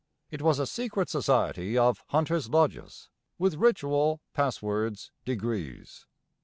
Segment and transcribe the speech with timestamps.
[0.31, 6.07] It was a secret society of 'Hunters' Lodges,' with ritual, passwords, degrees.